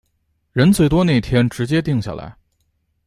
[0.51, 2.35] 人最多那天直接定下来